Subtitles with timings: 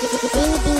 [0.00, 0.79] Baby.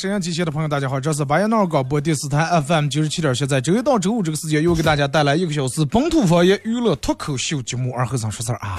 [0.00, 8.78] 沈阳机械的朋友，大家好，这是白彦淖尔广播电视台 FM 九十七点七，在周一到周五这个时间，又给大家带来一个小时本土方言娱乐脱口秀节目《二和尚说事儿》啊。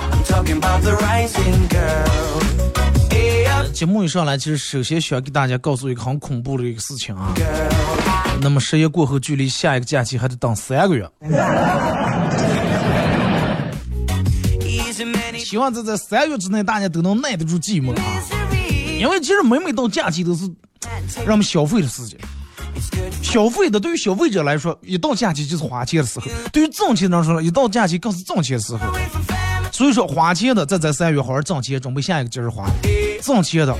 [3.71, 7.35] 节目一上来，其实首先需要给大家告诉一个很恐怖的一个事情啊。
[8.41, 11.07] 那么十一过后，距离下一个假期还得等三个月。
[15.37, 18.01] 希望在这三月之内，大家都能耐得住寂寞啊。
[18.99, 20.49] 因为其实每每到假期都是
[21.17, 22.19] 让我们消费的时间。
[23.21, 28.79] 消费的对于消费者来说，一到假期就是花钱的时候；对于挣钱人来说，一到假期更是挣钱的时候。
[29.71, 32.65] 所以说，花钱的在这三月好好挣钱，准备下一个节日花；
[33.21, 33.75] 挣钱的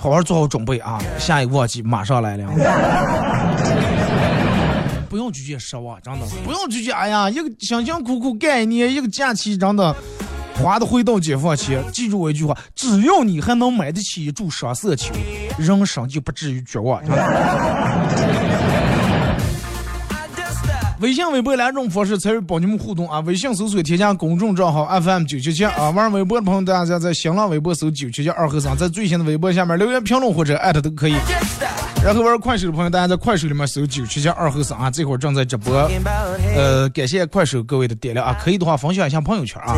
[0.00, 2.48] 好好做好准备啊，下一个旺季马上来了。
[5.08, 6.90] 不用拒绝失望，真的不用拒绝。
[6.90, 9.94] 哎呀，一个辛辛苦苦干一年，一个假期真的
[10.54, 11.82] 花的回到解放前。
[11.92, 15.14] 记住我一句话：只要你还能买得起一注双色球，
[15.58, 17.02] 人生就不至于绝望。
[21.00, 23.20] 微信、微博两种方式参与帮你们互动啊！
[23.20, 31.14] 微信搜索添加公众账号 FM 九七七啊，玩微博的朋友大家在新浪微博搜九七七二和三，在最新的微博下面留言评论或者艾特都可以。
[32.04, 35.74] 然后玩快手的朋友，大家在快手里面搜九七七二和尚啊，这会儿正在直播。
[36.54, 39.74] 呃，感谢快手各位的点亮啊，可以的话分享一下朋友圈啊。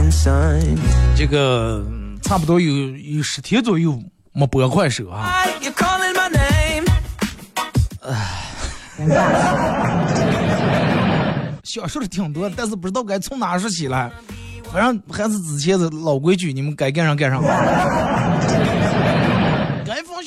[1.16, 1.86] 这个
[2.20, 3.96] 差不多有有十天左右
[4.32, 5.22] 没播快手啊。
[5.24, 5.46] 哎
[11.62, 14.10] 想说的挺多，但是不知道该从哪说起来。
[14.72, 17.40] 反正还是之前的老规矩，你们该干上干上。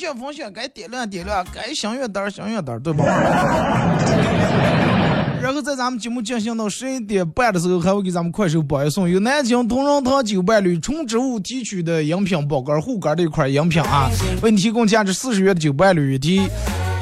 [0.00, 3.04] 享分享，该点亮点亮，该响乐单儿响乐单儿，对吧？
[5.42, 14.08] 然后在咱们节目进行到十一点半的时候，还会给咱们快手榜一送由南京同仁堂酒伴侣纯植物提取的饮品宝干护肝的一款饮品啊，
[14.42, 16.42] 为你提供价值四十元的酒伴侣一提。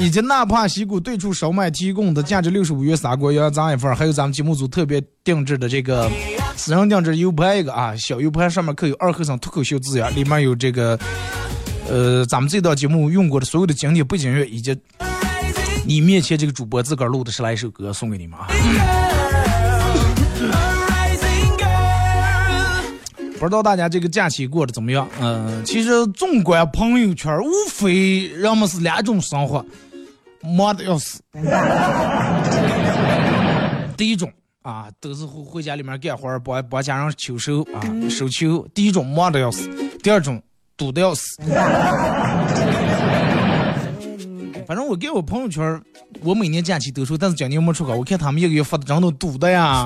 [0.00, 6.08] 以及纳帕西谷对出烧麦提供的价值六十五元砂锅羊杂一份儿，还有咱们节目组特别定制的这个
[6.54, 10.96] 私人定制 U 盘一个啊，小 U 盘上面刻有二和尚脱口秀字样，里面有这个
[11.88, 14.78] 呃咱们这档节目用过的所有的经典背景乐，以及
[15.86, 18.48] 你面前这个主播自个儿录的十来首歌送给你们啊。
[23.38, 25.08] 不知道大家这个假期过得怎么样？
[25.20, 29.64] 嗯、其实纵观朋友圈，无非人们是两种生活，
[30.42, 31.20] 忙的要死。
[33.96, 34.30] 第一种
[34.62, 38.66] 啊，都是回回家里面干活，帮帮家人秋收啊，收秋。
[38.74, 39.70] 第一种忙的要死，
[40.02, 40.42] 第二种
[40.78, 41.36] 堵的要死。
[44.66, 45.80] 反正我给我朋友圈，
[46.22, 47.96] 我每年假期都说，但是今年没出口。
[47.96, 49.82] 我看他们一个月发的真都堵的呀。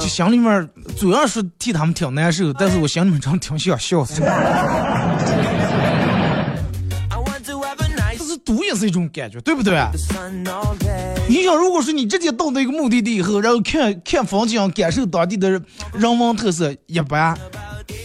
[0.00, 0.68] 就心里面
[0.98, 4.20] 主要是替他们挺难受，但是我心里面真挺想笑死。
[4.24, 4.28] I
[7.16, 9.80] want to have a nice 但是赌也是一种感觉，对不对？
[11.28, 15.48] 你想，如果说你直接到那个目的地以后，然后看看风景，感受当地的
[15.92, 17.38] 人文特色一般，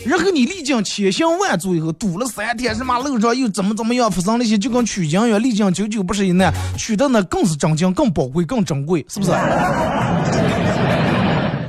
[0.05, 9.31] 然后你历经千辛万阻以后，堵了三天，什么路上又怎么怎么样，发生那些就跟取经一样，历经九九不是一难，取的那更是真经，更宝贵，更珍贵，是不是？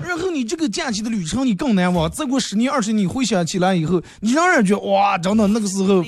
[0.03, 6.05] 然后你这个假期的旅程你更难忘，再过十年二十年，你回想起来以后，你让人觉得哇，真的那个时候。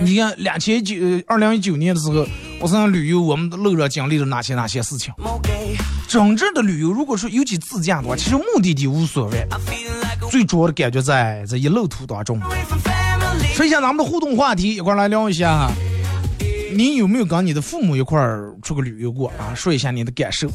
[0.00, 0.94] 你看，两千九
[1.26, 2.26] 二零一九年的时候，
[2.64, 5.12] 我上旅游，我们的路上经历了哪些哪些事情？
[6.08, 9.46] 真正的旅游，如果说尤其自驾的话，其实目的地无所谓，
[10.30, 12.40] 最主要的感觉在这一路途当中。
[13.52, 15.70] 说一下咱们的互动话题，一块来聊一下。
[16.74, 19.52] 你有没有跟你的父母一块儿出去旅游过啊？
[19.54, 20.48] 说一下你的感受。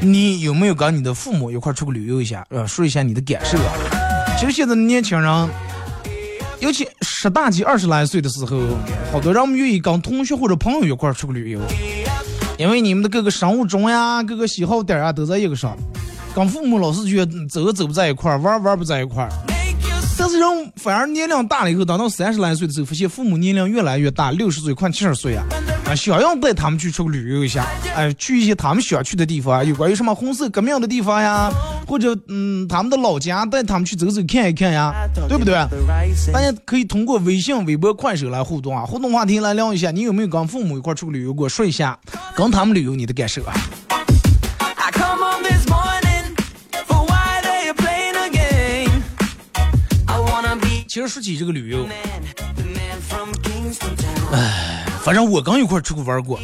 [0.00, 2.42] 你有没有跟你的父母一块出去旅游一下？
[2.48, 3.74] 呃，说一下你的感受啊。
[4.38, 5.48] 其实现在年轻人，
[6.60, 8.60] 尤其十大几、二十来岁的时候，
[9.12, 11.60] 好多人们愿意跟同学或者朋友一块儿出去旅游，
[12.58, 15.76] 因为你们的各个生物钟呀、各个喜好点啊都在一个上。
[16.34, 19.30] 跟父母老是觉得走走不在一块儿，玩玩不在一块儿。
[20.18, 25.44] 但是人反而年龄大了以后，等到三十来岁的时候，发现父母年龄越来越大，六十岁快七十岁啊，
[25.88, 31.48] 啊，想要带他们去出去旅游一下，哎，去一些他们想去的地方啊，有关于什么红色革命的地方呀，
[31.86, 34.92] 或者嗯，他们的老家，带他们去走走看一看呀，
[35.28, 35.54] 对不对？
[36.32, 41.48] 大家可以通过微信、微博、快手来互动啊，互动话题来聊一下，你有没有跟父母一块出去旅游过？
[41.48, 41.96] 说一下
[42.34, 43.54] 跟他们旅游你的感受啊。
[50.88, 51.86] 其实说起这个旅游，
[54.32, 54.65] 哎，
[55.06, 56.36] 反正我刚一块出去玩过。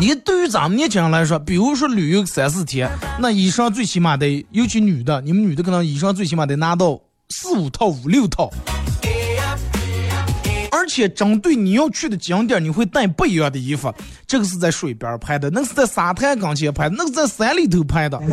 [0.00, 8.48] 你对于咱们年轻人来说，比如说旅游三四天，那衣裳最起码得，尤其女的，你们女的可能衣裳最起码得拿到四五套、五六套。
[10.72, 13.94] 而且针对你要去的景点，你会带不一样的衣服。
[14.26, 18.18] 这个是在水边拍的，那是在沙滩跟前拍的，那是在山里头拍的，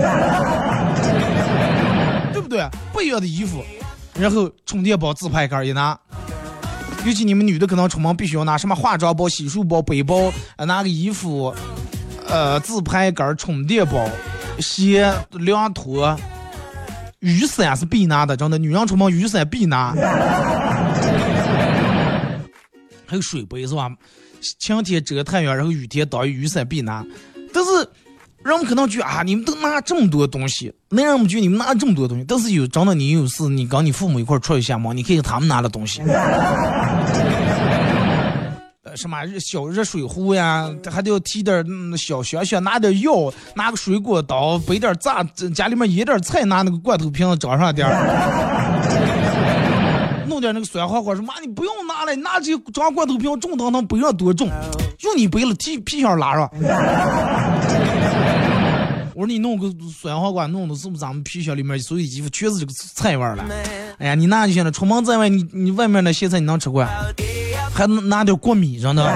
[2.32, 2.66] 对不对？
[2.94, 3.62] 不一样的衣服。
[4.18, 6.00] 然后充电宝、自拍杆一拿，
[7.08, 11.56] 尤其你们女的可能出门必须要拿什么化妆包、洗漱包、背包，拿个衣服，
[12.28, 14.06] 呃，自拍杆、充电宝、
[14.60, 16.20] 鞋、凉拖、
[17.20, 19.94] 雨伞是必拿的，真的，女人出门雨伞必拿，
[23.08, 23.90] 还有水杯是吧？
[24.60, 27.06] 晴天遮太阳，然后雨天挡雨雨伞必拿，
[27.54, 27.70] 但是。
[28.48, 36.02] 人们可能觉得啊，你们都拿这么多东西，男人们觉得你们拿这么多东西，但是有真的你有事，你跟你父母一块出一下嘛，你看看他们拿的东西，
[38.84, 41.66] 呃，什么小热水壶呀，还得要提点
[41.98, 45.22] 小香香，拿点药，拿个水果刀，备点炸，
[45.54, 47.86] 家里面腌点菜，拿那个罐头瓶子装上点
[50.28, 54.48] 弄点那个酸黄瓜，说妈你不用拿了，拿这装罐头瓶重当当不要多重，
[55.02, 56.50] 用你背了提皮箱拉上。
[59.28, 63.46] 你弄个酸黄瓜，弄的是不是咱们皮箱里面所有衣服全是这个菜味儿了？
[64.00, 64.72] 哎呀，你拿就行了。
[64.72, 66.88] 出门在外，你你外面那咸菜你能吃惯？
[67.74, 69.04] 还拿点过米上的。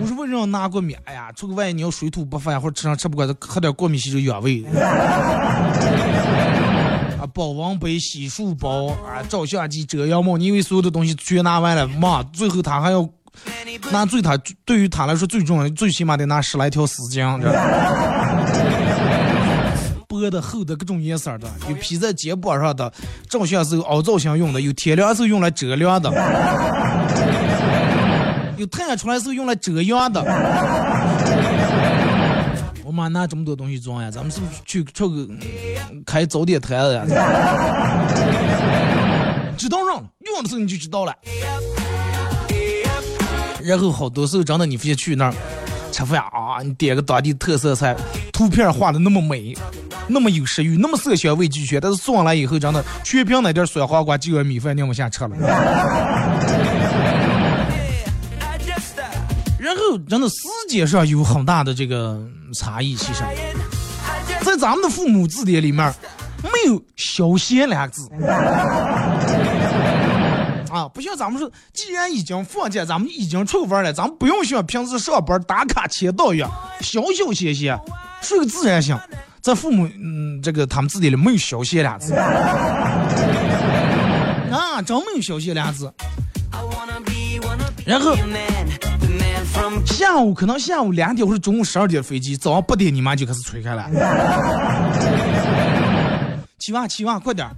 [0.00, 0.94] 我说为什么要拿过米？
[1.04, 4.64] 哎呀，出个外你要水土不服或者吃上吃不惯，喝点过米稀就原味。
[7.20, 12.22] 啊，保温杯、洗漱包啊，照相机、遮阳帽，你以为所有的东西全拿完了妈？
[12.24, 13.08] 最后他还要。
[13.90, 17.50] 那最他对于他来说最重要，最起码得拿十来条丝巾，这
[20.08, 22.92] 薄的、 厚的，各种颜色的，有披在肩膀上的，
[23.28, 26.10] 照相时候凹造型用的，有天凉时候用来遮凉的，
[28.56, 30.20] 有太阳出来时候用来遮阳的。
[32.84, 34.10] 我妈拿这么多东西装呀？
[34.10, 35.28] 咱们是不是去出个
[36.06, 37.04] 开早点摊子呀？
[39.56, 41.14] 知道上用的时候你就知道了。
[43.68, 45.34] 然后好多时候真的，你非去那儿
[45.92, 47.94] 吃饭啊，你点个当地特色菜，
[48.32, 49.54] 图片画的那么美，
[50.06, 55.36] 那么有食欲，那么色香味俱全，但是送来以后，真的全凭那点酸黄瓜就要米饭拧不下吃了。
[59.58, 60.36] 然后真的时
[60.70, 62.18] 间上有很大的这个
[62.54, 63.22] 差异，其实，
[64.42, 65.92] 在咱们的父母字典里面
[66.42, 68.08] 没有“小鲜”两个字。
[70.70, 77.78] 啊，不像咱们说，既然已经放假，咱们已经出去玩了，咱们不用像平时上班打卡签到一样，消消歇歇，
[78.20, 78.98] 睡个自然醒。
[79.40, 83.06] 在父母嗯，这个他们字典里没有“消歇”俩字，啊，
[84.84, 85.90] 真没有“消歇”俩字。
[87.86, 88.14] 然后
[89.86, 93.88] 下午可能下午两点或者中午十二点飞机，早上八点你妈就开始催开了，
[96.58, 97.48] 起娃起娃，快点。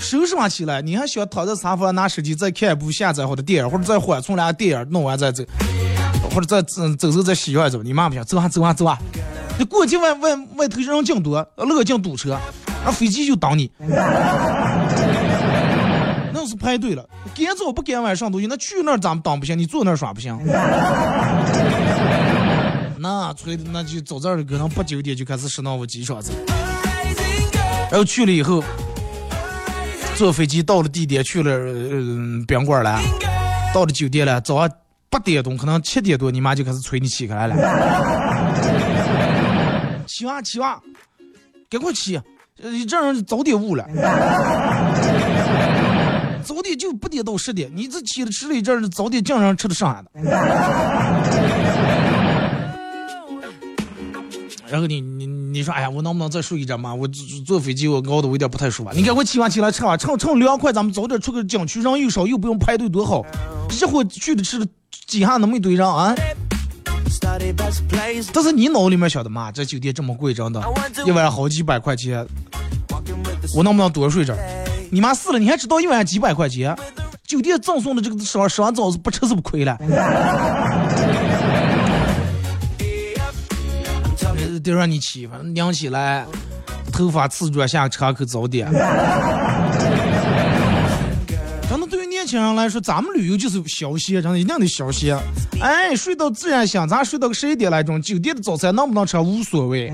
[0.00, 5.42] 收拾完起来，你还想躺在沙发拿手机再看一部下载好的电影，或者再缓冲俩电影弄完再走，
[6.30, 7.82] 或者再走走再洗完走。
[7.82, 8.98] 你妈不行，走啊走啊走啊！
[9.58, 12.38] 你过去外外外头人进多，乐进堵车，
[12.84, 13.70] 那飞机就等你。
[16.36, 20.38] 那是排队了，赶早不赶晚上东西，那去那儿咱们当不行，你坐那儿耍不行。
[22.98, 26.32] 那催的那就早这儿可能八九点就开始驶到我机场子，
[27.90, 28.62] 然后去了以后。
[30.16, 32.98] 坐飞机到了地点，去了嗯宾馆了，
[33.74, 34.40] 到了酒店了。
[34.40, 34.70] 早上
[35.10, 37.56] 八点钟，可能七点多，你妈就开始催你起来了。
[40.06, 40.80] 起哇起哇，
[41.68, 42.20] 赶快起！
[42.88, 43.84] 这人早点误了，
[46.44, 50.10] 早点就八点到十点，你这起了吃了一阵，早点经常吃的上的。
[54.68, 56.92] 然后你你你说，哎呀，我能不能再睡一阵嘛？
[56.92, 58.90] 我坐坐飞机我熬的我有点不太舒服。
[58.92, 63.24] 你赶快起晚起来吃吧，趁趁凉快，咱们早点出个景区，人又少又不用排队，多好。
[63.70, 64.66] 一会去的吃的
[65.06, 66.12] 挤下那么一堆人啊！
[68.32, 70.60] 但是你脑里面想的嘛，这酒店这么贵，真的，
[71.06, 72.26] 一晚上好几百块钱，
[73.54, 74.34] 我能不能多睡着？
[74.90, 76.76] 你妈死了，你还知道一晚上几百块钱？
[77.24, 79.78] 酒店赠送的这个吃完吃完早是不吃是不亏了。
[84.72, 86.24] 得让你起，反正凉起来，
[86.92, 88.66] 头发瓷砖下车口早点。
[91.68, 95.16] 真的，对于年轻人来说，咱们旅游就是消歇，真的一定得消歇。
[95.60, 99.92] 哎，睡到自然醒，咱睡到个十一点来钟，酒店的早餐能不能吃无所谓。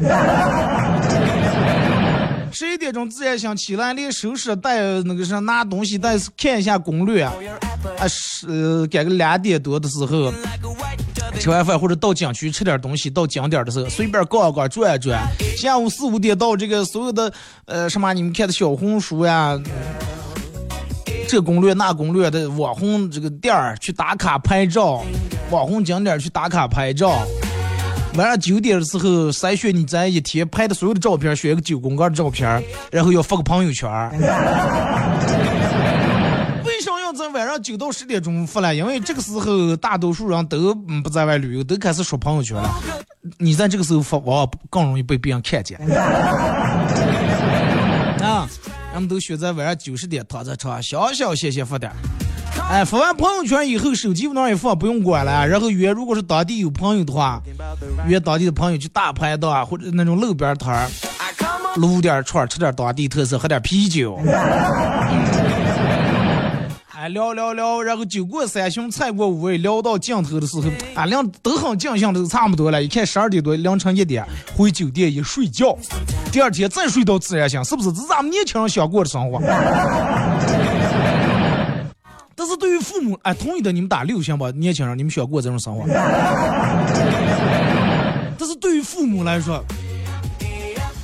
[2.53, 7.23] 十一点钟自然醒起来，连收拾带那个啥拿东西带看一下攻略。
[7.23, 7.33] 啊，
[8.09, 10.33] 是赶个两点多的时候。
[11.40, 15.26] 吃完饭或者到景区吃点东西，到景点的时候随便逛一逛转一转。
[15.56, 17.32] 下午四五点到这个所有的
[17.64, 19.59] 呃什么你们看的小红书呀，
[21.26, 25.02] 这攻略那攻略的网红这个店儿去打卡拍照，
[25.50, 27.26] 网红景点去打卡拍照。
[28.16, 33.88] 晚上九点的时候筛选你在一天拍的所有的照片，选个九宫格的照片，然后要发个朋友圈。
[37.32, 42.68] 晚上九到十点钟发了，因为这个时候大多数人都不在外旅游，都开始刷朋友圈了。
[43.38, 45.78] 你在这个时候发，往往更容易被别人看见。
[48.20, 48.49] 啊，
[48.92, 51.92] 人们都选择晚上九十点躺在床上，小小歇歇发点。
[52.68, 55.46] 哎，发完朋友圈以后，手机往那一放，不用管了。
[55.46, 57.40] 然后约，如果是当地有朋友的话，
[58.06, 60.88] 约当地的朋友去大排档或者那种路边摊儿，
[61.76, 64.18] 撸点串，吃点当地特色，喝点啤酒。
[67.11, 70.62] 哎，聊聊聊，然后酒过三巡，菜过五味，聊到尽头的时候，
[70.95, 72.81] 俺俩都很尽兴，都差不多了。
[72.81, 74.25] 一看十二点多，凌晨一点，
[74.57, 75.76] 回酒店一睡觉，
[76.31, 77.90] 第二天再睡到自然醒，是不是？
[77.93, 79.40] 这是咱们年轻人想过的生活。
[82.37, 85.85] 但是对于父母，哎，同意的你们打六行吧，年轻人，你们想过这种生活。
[88.38, 89.61] 但是对于父母来说，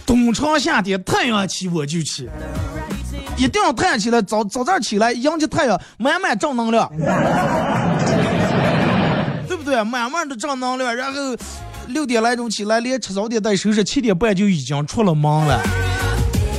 [0.07, 2.29] 冬长夏天，太阳起我就起。
[3.37, 6.90] 一定要太阳起来，早早点起来，迎接太阳，满满正能量，
[9.47, 9.83] 对不对？
[9.85, 10.97] 满满的正能量。
[10.97, 11.21] 然后
[11.88, 15.62] 六点来钟起来，连吃早点带收拾，七点半就已经出了门了，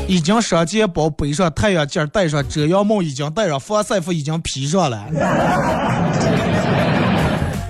[0.07, 5.03] 已经上街包，背上太阳镜，戴上遮阳帽，已经戴上防晒服，已经披上了。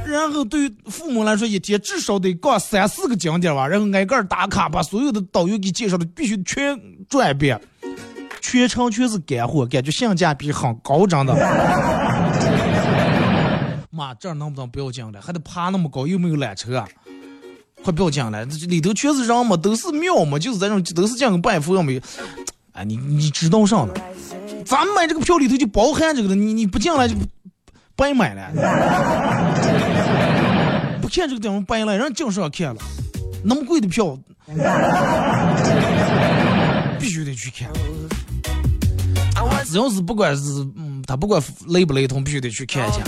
[0.06, 7.58] 然后对于父母来说，一天至少得逛三四个景点吧，然后挨个打卡，把所有的导游给介绍的必须全转一遍。
[8.50, 11.36] 全程全是干货，感觉性价比很高，真的。
[13.92, 15.22] 妈，这儿能不能不要进了？
[15.22, 16.82] 还得爬那么高，又没有缆车，
[17.84, 18.46] 快不要进了！
[18.46, 22.02] 这里头全是人嘛，都是庙嘛，就是这种，都是讲个拜佛没有？
[22.72, 23.94] 哎，你你知道上的？
[24.66, 27.16] 咱买这个票里头就包含这个的，你你不进来就
[27.98, 28.50] 白买了。
[31.02, 32.82] 不看这个地方白了，人净上看了，
[33.44, 34.18] 那么贵的票，
[36.98, 37.70] 必须得去看。
[39.70, 43.00] 只要是不管是嗯，他不管雷不雷同，必须得去看一下。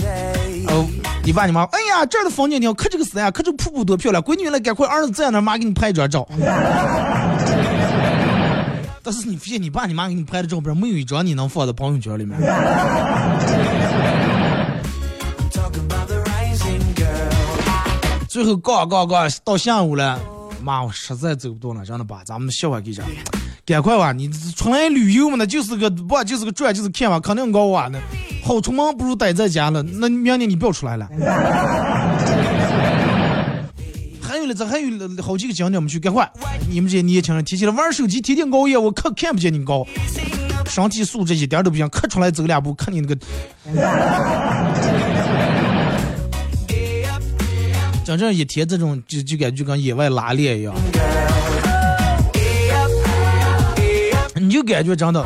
[0.68, 0.86] 哦，
[1.24, 4.22] 你爸你妈，哎呀，这儿的风景挺好，看这个山，看这个瀑布多漂亮。
[4.22, 6.28] 闺女来，赶快儿子在那，妈给你拍一张照。
[9.02, 12.38] 但是你发现你爸你妈给你拍的照片，没有一张你能放在朋友圈里面。
[18.28, 20.20] 最后杠杠杠到下午了，
[20.62, 23.04] 妈，我实在走不动了，真的把咱们笑话给讲。
[23.70, 27.88] 赶快吧，你出来旅游嘛，那就是个不就是个转，就是看嘛，肯定高啊。
[27.92, 28.00] 那
[28.42, 29.80] 好出门不如待在家了。
[29.80, 31.08] 那明年你不要出来了。
[34.20, 34.88] 还有了，这还有
[35.22, 36.28] 好几个景点我们去赶快。
[36.68, 39.86] 你们这些年轻人提起来玩手机，天天熬夜，我可看不见你高，
[40.66, 43.16] 身体素质一点都不行，可出来走两步，看你那个，
[48.04, 50.74] 真正一天这种就就感觉跟野外拉练一样。
[54.50, 55.24] 就感觉真的，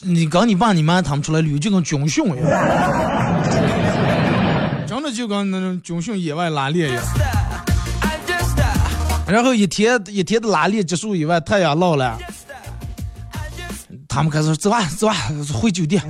[0.00, 2.46] 你跟你爸你妈他们出来旅游就跟军训一样，
[4.86, 7.02] 真的就跟那种军训野外拉练一样。
[9.26, 12.18] 然后一天一天的拉练结束以外，太阳落了，
[14.06, 15.14] 他们开始走吧走吧
[15.54, 16.02] 回酒店。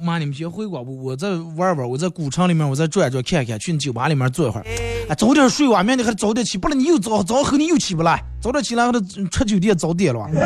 [0.00, 4.66] 妈，你们先回吧，我我再玩玩，我在古城里面我再转转看看，去酒吧里面坐一会儿。
[5.08, 10.26] 哎，早点睡哇，明天还早点起，不然你又早早后你又起不来，早点起来还得出酒店早点了。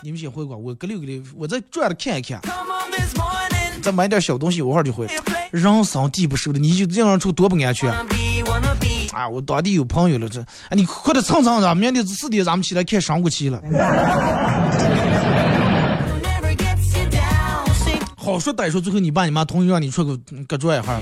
[0.00, 2.40] 你们先回吧，我隔溜隔溜，我再转着看一看.
[3.82, 5.06] 再买点小东西，我会儿就回。
[5.50, 7.92] 人生地不熟的，你就这样处多不安全。
[9.12, 10.40] 啊，我当地有朋友了，这，
[10.70, 13.60] 哎，你快点蹭蹭着，明天四点咱们起来看升国旗了。
[18.36, 20.14] 好说歹说，最后你爸你妈同意让你出去
[20.46, 21.00] 搁转一下，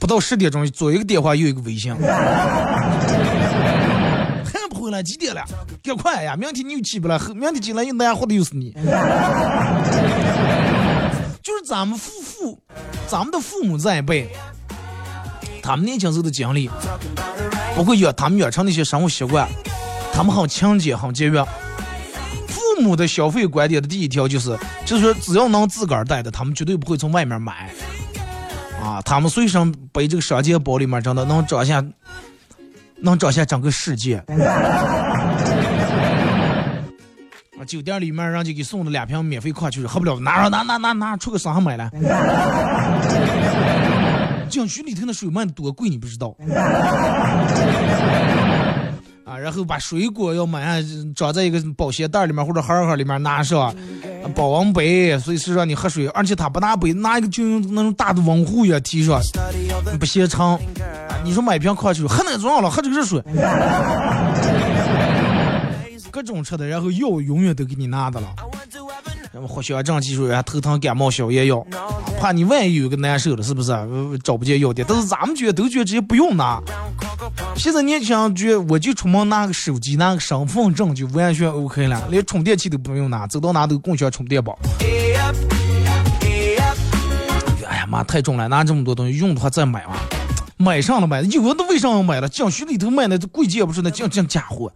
[0.00, 2.02] 不到十点钟，左一个电话，右一个微信， 还
[4.68, 5.00] 不回来？
[5.00, 5.40] 几点了？
[5.80, 6.34] 赶快呀！
[6.34, 8.72] 明天你又起不来，后明天进来又难活的又是你。
[11.40, 12.58] 就是咱们父父，
[13.06, 14.28] 咱们的父母这一辈，
[15.62, 16.68] 他们年轻时候的经历，
[17.76, 19.48] 包括养他们养成那些生活习惯，
[20.12, 21.46] 他们很勤俭，很节约。
[22.76, 24.54] 父母的消费观点的第一条就是，
[24.84, 27.70] 就是说只要能自个儿带的，他们绝对不会从外面买。
[28.82, 31.82] 啊，他们随身背这个双肩包里面真的能装下，
[32.96, 34.22] 能装下整个世界。
[37.58, 41.90] 啊，酒店里面人家给送了两瓶免费矿泉水，喝不了，拿上拿拿拿拿，出个商场买来。
[44.50, 46.36] 景区里头的水卖的多贵，你不知道。
[49.56, 50.84] 后把水果要买啊，
[51.14, 53.74] 装在一个保鲜袋里面或者盒盒里面拿上，
[54.34, 59.20] 保温杯，随时让你喝水，而且他不拿杯，拿一个就用那种大的温壶也提上，
[59.98, 60.58] 不嫌长。
[61.24, 63.20] 你说买瓶矿泉水，喝那装了，喝这个热水，
[66.10, 68.28] 各种吃的，然后药永远都给你拿的了。
[69.32, 71.66] 什么藿香正气水啊，头疼感冒消炎药，
[72.18, 73.70] 怕你万一有个难受的，是不是？
[74.22, 76.58] 找不见药店，但是咱们觉得都觉得直接不用拿。
[77.56, 84.58] 现在年轻人就我就出门拿个手机，拿个身份证就完全 OK 了，连充电器都不用拿，走到哪都共享充电宝。
[87.68, 89.96] 哎呀妈，太重了，拿这么多东西用的话再买嘛。
[90.58, 92.28] 买上了买，有的为啥要买了？
[92.28, 94.72] 景区里头卖的贵贱不是那这这假货。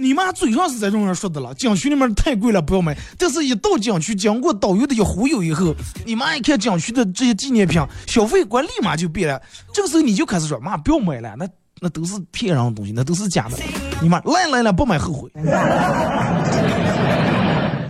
[0.00, 2.96] 你妈嘴上是在这样说的了，景区里面太贵了，不要买。
[3.18, 5.74] 但是一到景区，经过导游的一忽悠以后，
[6.06, 9.38] 你妈一看景区的这些纪念品，消费观立马就变了。
[9.74, 11.46] 这个时候你就开始说，妈不要买了，那
[11.80, 13.58] 那都是骗人的东西，那都是假的。
[14.00, 15.30] 你妈来来来，不买后悔。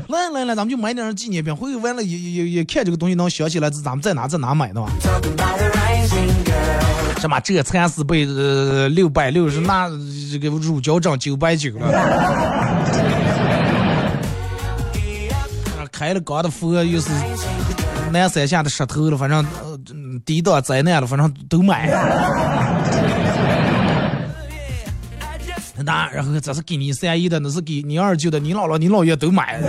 [0.08, 4.88] 来来来，咱们就买点纪念品，回去完了也也也看这个东西能想起来，是咱们在哪在哪买的嘛？
[7.20, 8.24] 什么这蚕丝被
[8.88, 9.90] 六百六十，那
[10.32, 11.92] 这个乳胶枕九百九了。
[15.92, 17.10] 开了高的佛又是
[18.10, 21.90] 南山下的石头了，反正呃嗯抵挡灾难了，反正都买。
[25.84, 29.60] 那然后这是给你三姨的，那是给你二舅的，你姥姥、你姥爷都买。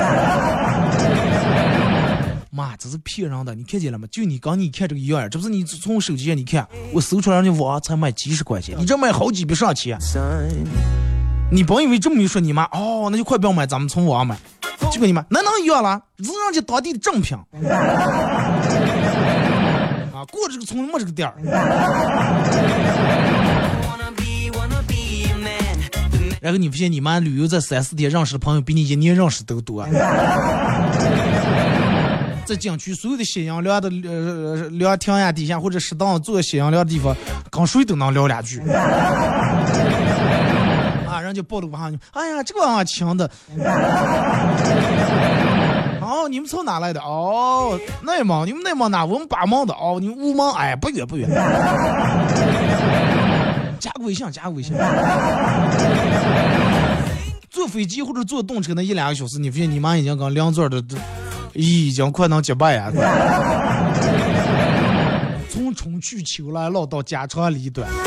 [2.54, 4.06] 妈，这是骗人的，你看见了吗？
[4.12, 9.98] 就你刚你看这个样儿，这不是你从手机上你看，我搜出来人家网才卖几十块钱，你这卖好几百上千，
[11.50, 14.38] 你甭以为这么一说你妈哦，那就快不要买，咱们从网上买，
[14.92, 16.02] 就跟你妈那能一样了？
[16.18, 17.38] 这是人家当地的正品。
[20.14, 21.34] 啊，过这个村没这个店儿
[26.42, 29.86] 然后你发现你妈旅游这三四天认识的朋友比你一年认识都多。
[32.46, 37.16] 在景区所有的歇阳凉的呃凉亭呀底下或者适当做歇阳凉的地方，
[37.50, 38.60] 跟谁都能聊两句。
[41.08, 43.30] 啊，人家报了个上去，哎呀，这个啊强的。
[46.02, 47.00] 哦，你们从哪来的？
[47.00, 49.06] 哦，内蒙，你们内蒙哪？
[49.06, 49.74] 我们巴蒙的。
[49.74, 51.30] 哦，你们乌蒙，哎，不远不远。
[53.80, 54.76] 加个微信，加个微信。
[57.50, 60.98] 坐飞机或者坐动车那一两个小时，你发现你妈已经跟两座的都
[61.54, 62.92] 已经快能结拜呀。
[65.50, 67.90] 从春去秋来，唠到家长里短。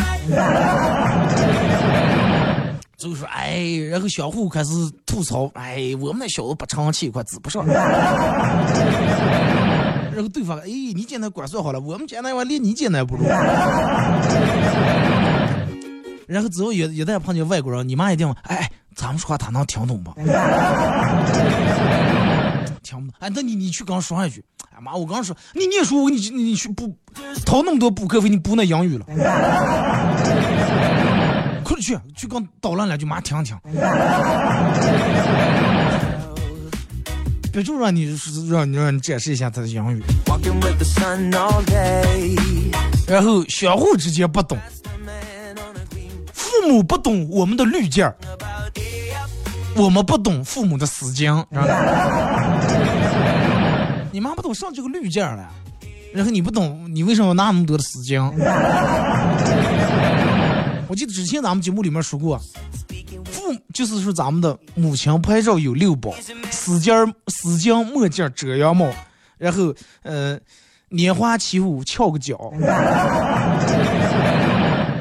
[2.96, 4.70] 就说哎，然后相互开始
[5.04, 7.66] 吐槽，哎，我们那小子不成器，快指不上。
[10.14, 13.24] 然后对方，哎，你简单管算好了，我们简单话连你简单不如。
[16.26, 20.10] 然后之后一一旦碰见外国人，你妈一定问，哎，咱们说话他能听懂不？
[22.84, 23.16] 听不懂。
[23.18, 26.96] 哎，那你你去刚说一句，哎妈，我刚说你念书，你你你去补
[27.44, 29.06] 掏那么多补课费，你补那英语了。
[31.64, 33.58] 快点去，去刚捣乱两句，妈听听。
[37.50, 38.14] 别就让你
[38.50, 40.02] 让你让你展示一下他的英语.
[43.06, 44.58] 然后相互之间不懂
[46.32, 48.14] 父母不懂我们的滤镜儿.
[49.76, 52.70] 我们不懂父母的死劲，知道吧？
[54.12, 55.48] 你妈不懂上这个滤镜了，
[56.12, 58.20] 然后你不懂你为什么有那么多的死劲？
[60.86, 62.40] 我记得之前咱们节目里面说过，
[63.24, 66.14] 父就是说咱们的母亲拍照有六宝：
[66.50, 68.88] 丝巾儿、丝巾、墨镜、遮阳帽，
[69.36, 70.38] 然后呃，
[70.90, 72.36] 拈花起舞、翘个脚。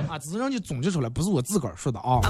[0.10, 2.22] 啊，只是让你总结出来，不是我自个儿说的啊。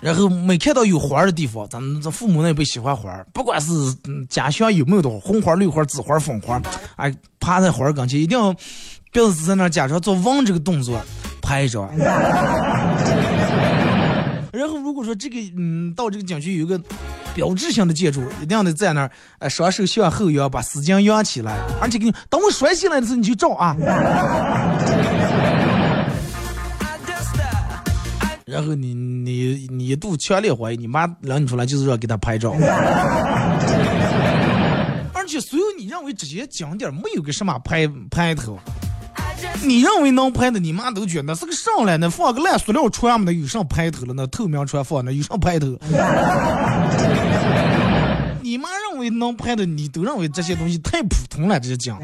[0.00, 3.72] 然后每看到有花的地方，咱们这父母那辈喜欢花，不管是
[4.28, 6.60] 家乡有没有的红花、绿花、紫花、粉花，
[6.96, 8.54] 哎，趴在花跟前，一定要
[9.12, 11.00] 别是在那假装做望这个动作，
[11.42, 11.88] 拍一张。
[14.52, 16.80] 然后如果说这个嗯，到这个景区有一个
[17.34, 19.10] 标志性的建筑，一定要得在那儿，
[19.40, 23.76] 呃，双手向后仰，把丝巾扬起来，而且给你等我摔下来的时候你就照啊。
[28.48, 32.52] 然后你你你一度强烈怀疑，你妈领你出来就是要给他拍照，
[35.12, 38.58] 而且所有你认为这些景点没有个什么拍拍头，
[39.62, 44.14] 你认为能拍的，你妈都觉得是个上来那放个烂塑料船嘛，那有上拍头了？
[44.16, 45.66] 那透明船放那有上拍头？
[48.40, 51.94] 你妈认为能拍的，你都认为这些东西太普通了，这些景。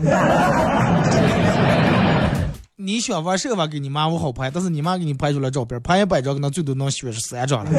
[2.76, 7.70] 你想玩设法给你妈我好拍，但是你妈给你拍出来照片，拍一百张可能最多能选是三张了。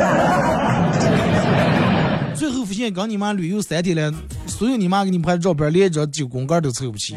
[2.34, 4.10] 最后发现跟你妈旅游三天了，
[4.48, 7.14] 所有你妈给你拍的照片，连一张九宫格都凑不齐。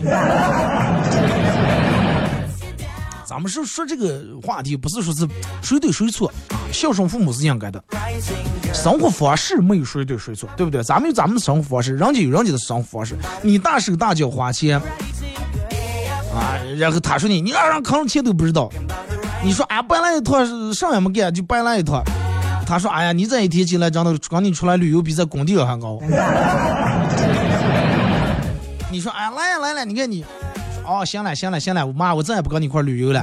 [3.25, 5.29] 咱们是说这个话题，不是说是
[5.63, 7.81] 谁对谁错啊，孝顺父母是应该的。
[8.75, 10.83] 生活方式没有谁对谁错，对不对？
[10.83, 13.15] 咱们有咱们的生活方式，人家有人家的生活方式。
[13.41, 14.83] 你大手大脚花钱。
[16.35, 18.71] 啊，然后他说你，你让人坑钱都不知道。
[19.43, 22.03] 你说俺办了一趟，啥也没干就搬了一趟。
[22.67, 25.99] 他说，哎呀，你这一天进来，真的赶紧出来旅游比在工地还高。
[28.91, 30.25] 你说，哎，来呀来了，你看你，
[30.85, 33.23] 哦，行了行了行了，我妈，我再也不跟你一块旅游了。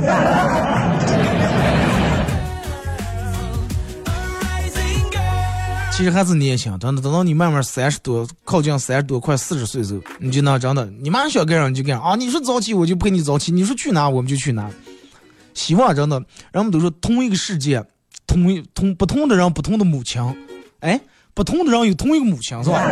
[5.96, 12.16] 其实还是年轻，等等等到你慢慢三十多，靠近三十多快四十岁时候，你就那真的，你妈想干啥你就干啥啊！
[12.18, 14.70] 你说早起我就陪你早起，你说去哪我们就去哪。
[15.54, 17.82] 希望真的，人们都说同一个世界，
[18.28, 20.22] 同一同不同的人不同的母亲，
[20.82, 21.00] 哎，
[21.34, 22.84] 不同的人有同一个母亲是吧？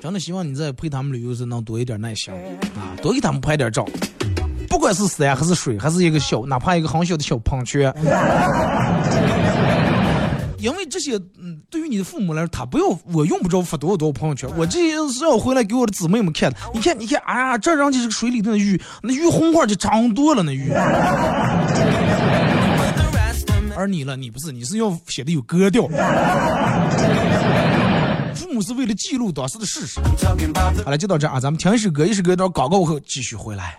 [0.00, 2.32] 真的希望你在陪他们旅游时能多一点耐心
[2.76, 3.84] 啊，多给他们拍点照，
[4.68, 7.92] 不管是山还是水，还是一个小，哪怕一个很小的小喷泉。
[10.64, 14.48] 因为这些，嗯，对于你的父母来说，他不要，我用不着发多少多少朋友圈。
[14.56, 16.56] 我这些是要回来给我的姊妹们看的。
[16.72, 20.72] 你看，你看，哎呀，这人家这个水里头的鱼，那鱼红花就长多了，那鱼。
[23.76, 25.86] 而你了，你不是，你是要写的有格调。
[28.34, 30.00] 父母是为了记录当时的事实。
[30.82, 33.78] 好了，就到这啊，咱们听一首歌，一首歌到广告后继续回来。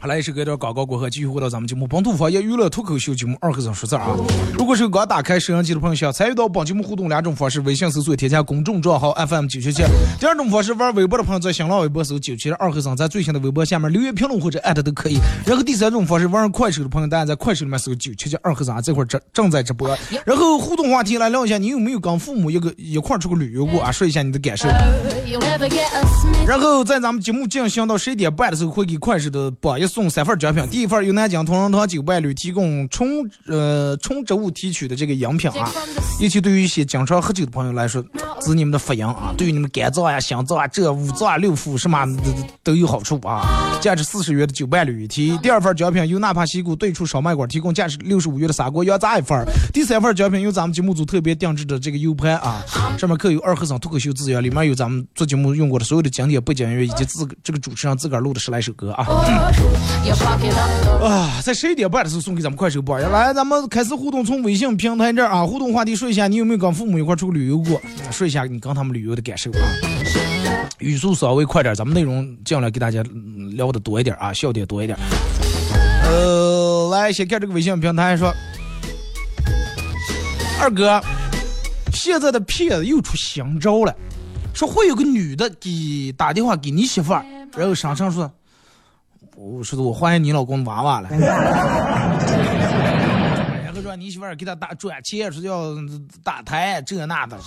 [0.00, 4.16] 好来，一首歌段广告过后，继续回到咱们节目《本土方言娱乐脱口秀》节目二和尚说事儿啊！
[4.56, 9.82] 如果是刚打开摄像机的朋友，想参与到本节目互动两种方式：微信搜索添加公众账号 FM 九七七；
[10.20, 15.18] 第二种方式，玩微博的朋友在新浪微博搜九七二和尚，在最新的微博下面留言评论或者艾特都可以。
[15.44, 19.98] 然后第三种方式，玩快手的朋友，大家在快手里面搜九七七二和尚，这会儿正正在直播。
[20.24, 23.90] 然后互动话题来聊一下，你有没有跟父母一个一块出去旅游过啊？
[23.90, 24.68] 说一下你的感受。
[26.46, 29.87] 然后在咱们节目进行到十一点半的时候，会给快手的榜一。
[29.88, 33.08] 送三份奖品，第一份由南京同仁堂酒伴侣提供纯
[33.46, 35.72] 呃纯植物提取的这个饮品啊，
[36.20, 38.04] 尤其对于一些经常喝酒的朋友来说，
[38.40, 42.22] 这是你们的发音啊，对于你们肝脏呀、心脏啊、这五脏、六腑什么都
[42.62, 45.36] 都有好处啊，价值四十元的九伴侣一提。
[45.38, 49.44] 第二份奖品由纳帕西谷对出烧麦馆提供价值六十五元的砂锅羊杂一份。
[49.72, 52.64] 第三份奖品由咱们节目组特别定制的这个 U 盘啊，
[52.98, 59.06] 上面刻有二和尚脱口秀资源，里面有咱们做节目用过的所有的经典背景音乐以及自这个主持人自个儿录的十来首歌啊。
[61.02, 67.80] 啊，在十一点半的时候送给咱们快手榜，来，咱们开始互动，从微信平台这儿啊，互动话题说一下，你有没有跟父母一块出去旅游过？
[68.10, 69.58] 说一下你跟他们旅游的感受啊。
[70.78, 73.02] 语速稍微快点，咱们内容尽量给大家
[73.52, 74.96] 聊的多一点啊，笑点多一点。
[76.04, 78.32] 呃，来，先看这个微信平台说，
[80.60, 81.02] 二哥，
[81.92, 83.94] 现在的骗子又出新招了，
[84.54, 87.24] 说会有个女的给打电话给你媳妇儿，
[87.56, 88.30] 然后上称说。
[89.40, 91.08] 我说的，我怀疑你老公娃娃了。
[93.88, 95.74] 然后说你媳妇儿给他打转钱，说要
[96.22, 97.38] 打胎这那的，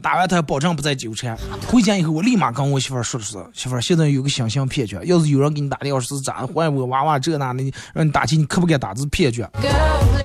[0.00, 1.36] 打完胎保证不再纠缠。
[1.68, 8.94] 回家以后，我立马跟我媳妇儿说的是，媳妇儿现在有个新型骗局，要是有人给你打电话是咋怀我娃娃这那的，让你打钱，你可不敢打？
[8.94, 9.44] 这是骗局。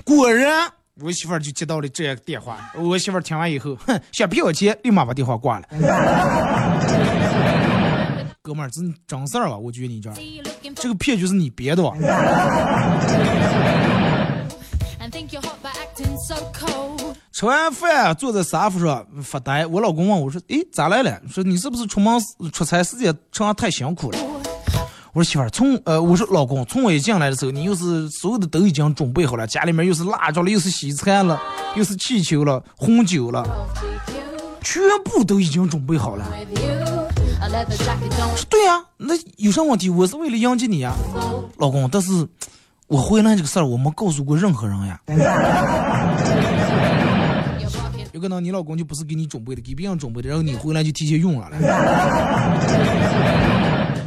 [0.02, 0.66] 果然，
[1.02, 2.56] 我媳妇儿就接到了这个电话。
[2.74, 5.66] 我媳妇儿听完以后，哼，想骗我钱，立马把电话挂了。
[8.42, 9.58] 哥们儿，这真事儿吧？
[9.58, 10.10] 我觉得你这
[10.74, 11.92] 这个骗局是你编的吧？
[17.32, 21.20] 吃完饭坐在沙发上发呆，我老公问我说：“诶，咋来了？
[21.30, 22.20] 说你是不是出门
[22.52, 24.18] 出差时间长太辛苦了？”
[25.12, 31.40] 我说：“媳妇儿，从呃，我说老公，从我一进来的时候，你又是所有的都已经准备好了，家里面又是蜡烛了，又是西餐了，
[31.74, 33.44] 又是气球了，红酒了，
[34.60, 36.26] 全部都已经准备好了。”
[38.36, 39.88] 说对呀，那有啥问题？
[39.88, 40.94] 我是为了迎接你呀，
[41.56, 41.88] 老公。
[41.90, 42.28] 但是，
[42.86, 45.00] 我回来这个事儿我没告诉过任何人呀。
[48.12, 51.48] 有可能你老公就不是给你准备的，给别人准备的，然后你回来就提前用了。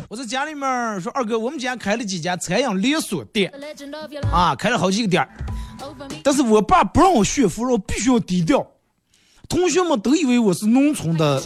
[0.09, 3.51] 我在家里面说，二哥，我们家开了几家餐饮连锁店，
[4.31, 5.27] 啊，开了好几个店
[6.23, 8.65] 但是我爸不让我炫富，我必须要低调。
[9.49, 11.41] 同学们都以为我是农村的。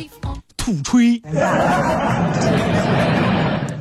[0.58, 1.22] 土吹。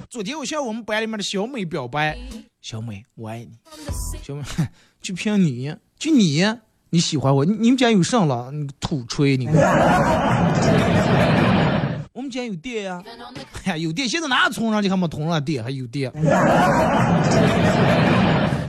[0.08, 2.16] 昨天我向我们班里面的小美表白，
[2.62, 3.50] 小美我爱你，
[4.22, 4.42] 小美
[5.02, 6.44] 就凭你就你
[6.90, 8.50] 你喜欢我，你你们家有肾了？
[8.52, 9.48] 你土吹你！
[12.12, 13.02] 我们家有电呀，
[13.64, 16.10] 哎呀有电，现在哪村上就还没通上电，还有电。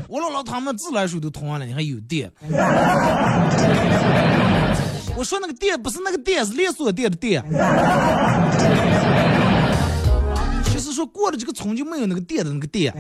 [0.10, 2.32] 我姥姥他们自来水都通上了，你还有电？
[5.15, 7.43] 我说那个电不是那个电，是连锁店的电。
[10.73, 12.93] 就是说过了这个村就没有那个店的那个店。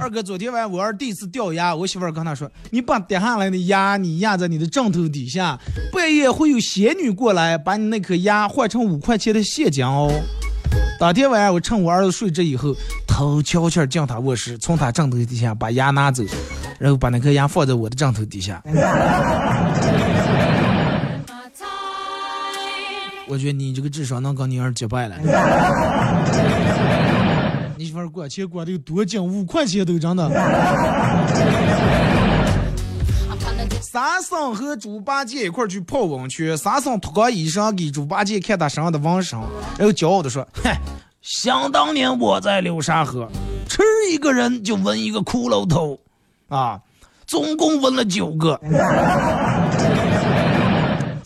[0.00, 5.60] 二哥，昨天晚上我儿第一次掉牙，我媳妇儿跟他说：“你把掉下来的牙你压在你的枕头底下，
[5.92, 10.10] 半夜会有仙女过来把你那颗牙换成五块钱的现金哦。”
[10.98, 12.74] 当天晚上我趁我儿子睡着以后，
[13.06, 16.24] 偷悄悄进他卧室，从他枕头底下把牙拿走。
[16.78, 18.62] 然后把那颗牙放在我的枕头底下。
[23.28, 25.16] 我觉得你这个智商能跟你儿结拜了。
[27.90, 29.20] 你媳妇管钱管的有多紧？
[29.20, 30.30] 五块钱都真的。
[33.82, 39.36] 三嫂和猪八戒一块去泡温泉，三嫂脱光衣裳给猪八戒看他身上的纹身，
[39.76, 40.80] 然后骄傲的说：“嗨，
[41.20, 43.28] 想当年我在流沙河，
[43.68, 45.98] 吃一个人就纹一个骷髅头。”
[46.48, 46.80] 啊，
[47.26, 48.60] 总共纹了九个。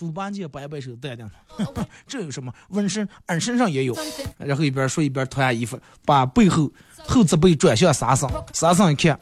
[0.04, 1.26] 猪八戒摆摆手，淡定
[2.06, 2.52] 这有什么？
[2.68, 3.96] 纹身，俺身上也有。
[4.36, 6.70] 然后一边说一边脱下衣服，把背后
[7.06, 8.30] 后脊背转向沙僧。
[8.52, 9.18] 沙僧一看，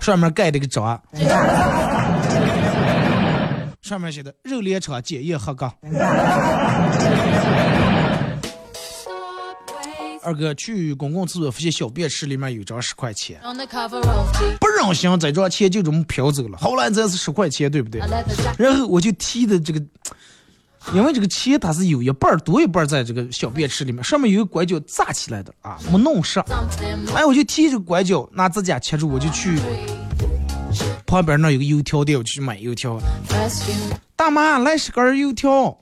[0.00, 1.00] 上面盖了个章，
[3.82, 5.70] 上面写的“肉联厂检验合格”。
[10.24, 13.38] 二哥去公共厕所发现小便池里面有张十块钱，
[14.58, 16.56] 不忍心这张钱就这么飘走了。
[16.58, 18.00] 好赖这是十块钱，对不对？
[18.58, 19.82] 然后我就提的这个，
[20.94, 26.42] 因为这个钱它是有一半多一半在这个小便池里面，上面有个拐角扎起来的啊，没弄上。
[27.14, 29.58] 哎，我就提这个拐角，拿指甲切住，我就去
[31.06, 32.98] 旁边那有个油条店，我去买油条。
[34.16, 35.76] 大妈，来十根油条。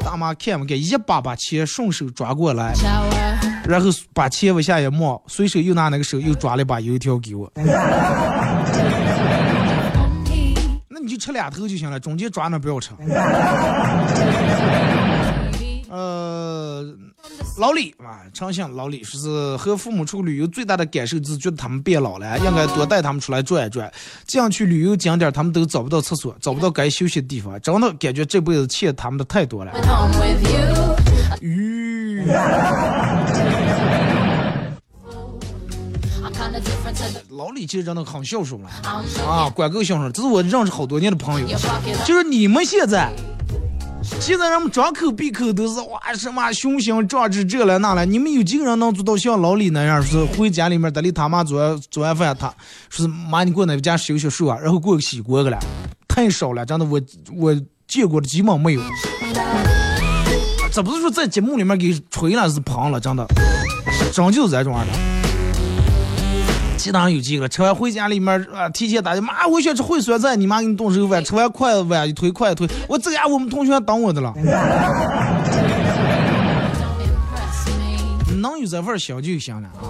[0.00, 0.76] 大妈看不看？
[0.76, 2.74] 一把把钱顺手抓过来。
[3.66, 7.50] 然后把钱往下一摸，随手又拿那个手又抓了一把油条给我。
[10.88, 12.90] 那你就吃两头就行了，中间抓那不要吃。
[15.88, 16.84] 呃，
[17.56, 23.90] 老李啊，长信老李说是和父母出去旅游最大的感受就是觉得他们变老了，应该多带他们出来转一转。
[24.26, 29.72] 这样去旅游景点，他们都找不到厕所，找不到该休息的地方，真的感觉这辈子欠他们的太多了。
[31.40, 31.93] 吁。
[37.30, 38.68] 老李其实真的很孝顺了
[39.26, 41.46] 啊，管够孝顺，这是我认识好多年的朋友。
[42.04, 43.10] 就是你们现在，
[44.20, 52.54] 现在人们张口闭口都是哇什么雄心壮志这了那了，你们有几个人能做到像老李那样，是回家里面得里他妈做做完饭，他
[52.88, 55.58] 说是妈你过那家洗洗漱啊，然后过个洗锅去了，
[56.06, 57.00] 太少了，真的我
[57.36, 57.54] 我
[57.88, 58.80] 见过的基本没有。
[60.74, 63.24] 这不是说在节目里面给吹了是胖了，真的，
[64.12, 64.86] 真就是这种的。
[66.76, 71.24] 其他有几个吃完回家里面啊，提前打电妈，我想吃烩酸菜，你妈给你动手饭。
[71.24, 74.34] 吃完筷子碗一推，筷子推，我这家我们同学等我的了。
[78.42, 79.86] 能有这份小就行了啊！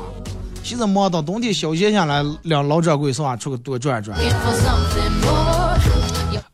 [0.63, 3.35] 现在忙到冬天消闲下来，两老掌柜是吧？
[3.35, 4.19] 出去多转转。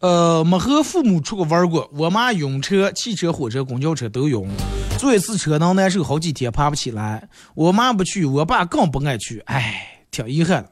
[0.00, 1.88] 呃，没和父母出去玩过。
[1.94, 4.48] 我妈晕车，汽车、火车、公交车都晕，
[4.98, 7.28] 坐一次车能难受好几天，爬不起来。
[7.54, 9.86] 我妈不去，我爸更不爱去，唉。
[10.12, 10.68] 挺遗憾的。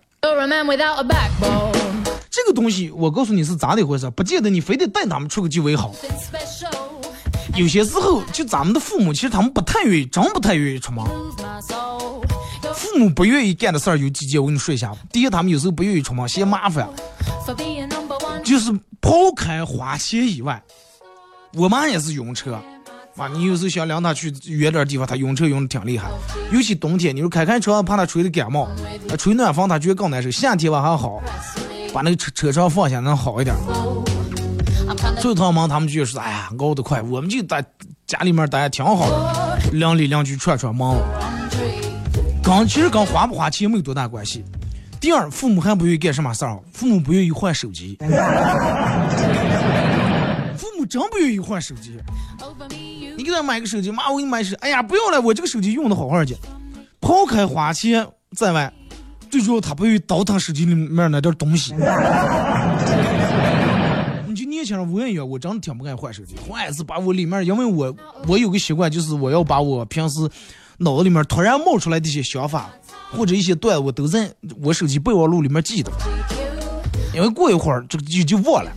[2.29, 5.95] 这个东西，我告诉你是咋的回事，不见得你非得带他们出去就为好。
[7.55, 11.05] 有些时候，就咱们的父母，其实他们不太愿意，真不太愿意出门。
[12.75, 14.93] 父母不愿意干的事儿有几件，我跟你说一下。
[15.13, 16.89] 第一，他们有时候不愿意出门，嫌麻烦。
[18.43, 20.63] 就是抛开花钱以外，
[21.55, 22.59] 我妈也是晕车。
[23.17, 26.09] 啊，你有时候想领他去远点地方，他晕车晕的挺厉害。
[26.53, 28.69] 尤其冬天，你说开开车怕他吹的感冒，
[29.11, 30.31] 啊，吹暖风他觉得更难受。
[30.31, 31.21] 夏天吧还好，
[31.93, 33.57] 把那个车车窗放下能好一点。
[35.21, 37.65] 最趟忙他们就说，哎呀，熬得快，我们就在
[38.07, 40.97] 家里面待挺好的，邻里邻居串串门。
[42.41, 44.45] 跟其实跟花不花钱没有多大关系。
[45.01, 47.97] 第二，父母还不愿意干什么事儿，父母不愿意换手机。
[50.57, 51.97] 父母真不愿意换手机。
[53.17, 56.37] 你给他买个手机，妈，我给你买手机，哎呀，不要了，我这个手机用的好好的。
[57.01, 58.05] 抛开花钱
[58.37, 58.73] 在外，
[59.31, 61.73] 最主要他不愿意倒腾手机里面那点东西。
[64.27, 67.95] 你就年轻人我也一样，我真的挺不爱换手机，换一次把我里面，因为我
[68.27, 70.29] 我有个习惯，就是我要把我平时
[70.79, 72.71] 脑子里面突然冒出来的一些想法
[73.11, 75.91] 或者一些段，我都在我手机备忘录里面记的，
[77.15, 78.71] 因为过一会儿这个就就忘了。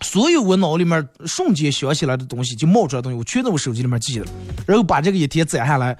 [0.00, 4.26] 所有我脑里面瞬间想起来的东西，就冒出来的东西，我全在我手机里面记了，
[4.64, 5.94] 然后把这个一天攒下来，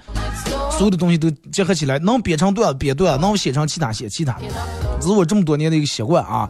[0.71, 4.37] 所有的东西都结合起来，能编成段编段，能写成其他写其他，
[4.99, 6.49] 这是我这么多年的一个习惯啊。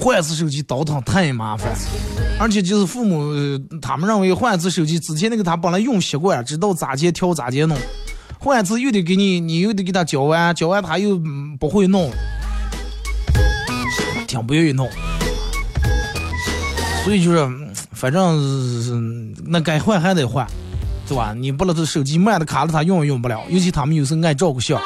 [0.00, 1.76] 换一次手机倒腾太麻烦，
[2.38, 3.32] 而且就是父母
[3.82, 7.76] 他们认为换一次手机之前那个他本来用习惯，知道咋接调咋接弄，
[8.40, 11.20] 换一次又得给你，你又得给他教完，教完他又
[11.58, 12.10] 不会弄，
[14.26, 14.88] 挺不愿意弄。
[17.04, 17.48] 所以就是，
[17.92, 20.46] 反正那该换还得换，
[21.06, 21.34] 对吧？
[21.36, 23.42] 你不能这手机慢的卡了，他用也用不了。
[23.48, 24.80] 尤其他们有时候爱照个相，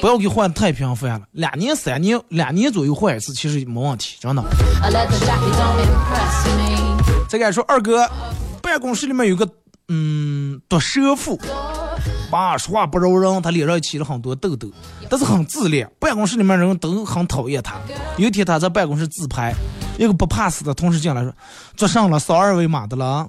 [0.00, 4.44] 不要给换太频繁了，两年三年两年左右换一次，其实没问题，真的。
[7.28, 8.08] 再给说二哥，
[8.60, 9.48] 办公室里面有个
[9.88, 11.40] 嗯毒蛇妇，
[12.32, 14.72] 爸说话不饶人，他脸上起了很多痘痘，
[15.10, 17.74] 但是很自恋，办公室里面人都很讨厌他。
[18.16, 19.52] 有一天他在办公室自拍。
[19.98, 21.30] 一个不怕死的同事进来说
[21.76, 23.28] ：“做上了扫二维码的了。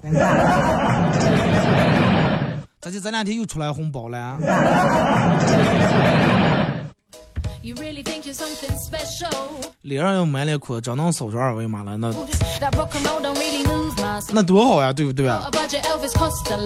[2.80, 4.38] 咋就这两天又出来红包了？
[9.82, 12.12] 脸上要满脸哭，真能扫出二维码了，那
[14.32, 15.26] 那多好呀，对不对？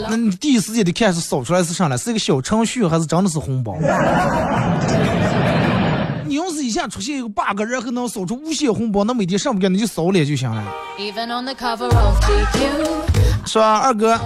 [0.09, 3.77] 那你第一时间得看是扫出来是啥了，是一个小程序还是真的是红包？
[6.27, 10.65] 你要是一下出现一个 bug，然后能扫出无限红包，那每天上不干你就扫脸就行了。
[13.47, 14.19] 是吧，二哥？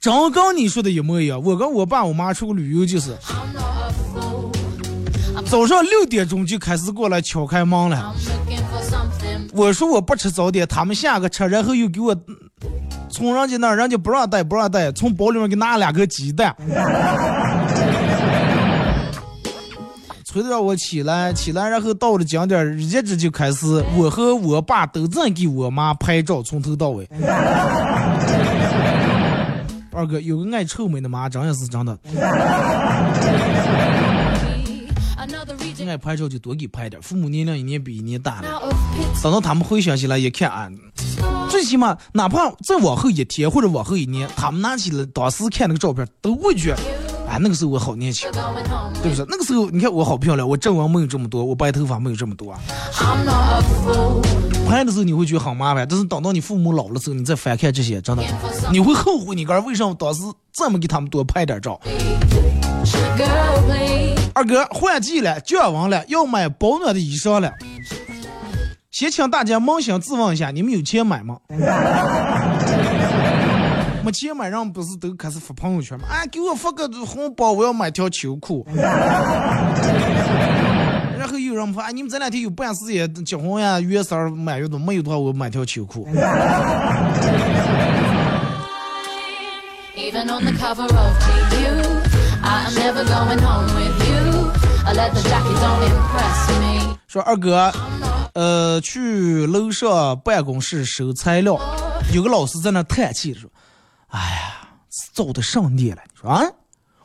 [0.00, 1.40] 真跟你说的一模一样。
[1.40, 3.16] 我跟我爸我妈出去旅游就是，
[5.52, 8.14] 早上六点钟就开始过来敲开门了。
[9.52, 12.16] 我说我不吃早点，他们下个车，然后又给我
[13.10, 16.56] 从人家那儿，人家不让带不让带，从包里面给拿了两个鸡蛋。
[20.24, 27.06] 催着让我起来，起来，然后到了景点，一直就开始，我和我爸都在给我妈拍照，从头到尾。
[29.94, 31.98] 二哥有个爱臭美的妈，真也是真的。
[35.88, 38.62] 爱拍照就多给拍点，父母年龄一年比一年大了，
[39.22, 40.68] 等到他们回想起来一看啊，
[41.50, 46.82] 最最起码哪怕再往后一天或者往后一年，他们拿起了当时看那个照片，都会觉得，
[47.28, 48.28] 哎，那个时候我好年轻，
[49.00, 49.24] 对不对？
[49.28, 52.58] 那个时候你看我好漂亮，我皱纹没有这么多，我白头发没有这么多啊。
[54.68, 58.24] 拍的时候你会觉得很麻烦，但是等到你父母老了之后，你再翻看这些，真的
[58.72, 60.20] 你会后悔你哥为什么当时
[60.52, 61.80] 这么给他们多拍点照。
[64.34, 67.52] 二哥换季了，降温了，要买保暖的衣裳了。
[68.90, 71.36] 先请大家扪心自问一下，你们有钱买吗？
[74.04, 76.06] 没钱买，人不是都开始发朋友圈吗？
[76.10, 78.66] 哎，给我发个红包，我要买条秋裤。
[81.18, 86.08] 然后有人发，你们这两天有办事业结婚呀、月色满月的没有的话，我买条秋裤。
[97.06, 97.70] 说二哥。
[98.34, 101.60] 呃，去楼上办公室收材料，
[102.14, 103.50] 有个老师在那叹气说
[104.08, 104.54] ：“哎呀，
[105.12, 106.42] 早的上年了。”你说啊，